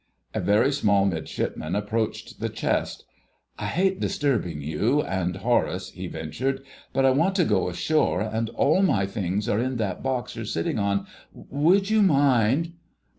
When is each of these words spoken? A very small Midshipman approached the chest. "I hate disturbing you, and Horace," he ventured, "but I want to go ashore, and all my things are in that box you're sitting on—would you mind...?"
A 0.33 0.39
very 0.41 0.71
small 0.71 1.05
Midshipman 1.05 1.75
approached 1.75 2.39
the 2.39 2.49
chest. 2.49 3.05
"I 3.59 3.67
hate 3.67 3.99
disturbing 3.99 4.59
you, 4.59 5.03
and 5.03 5.35
Horace," 5.35 5.91
he 5.91 6.07
ventured, 6.07 6.63
"but 6.91 7.05
I 7.05 7.11
want 7.11 7.35
to 7.35 7.45
go 7.45 7.69
ashore, 7.69 8.21
and 8.21 8.49
all 8.49 8.81
my 8.81 9.05
things 9.05 9.47
are 9.47 9.59
in 9.59 9.75
that 9.75 10.01
box 10.01 10.35
you're 10.35 10.45
sitting 10.45 10.79
on—would 10.79 11.91
you 11.91 12.01
mind...?" 12.01 12.73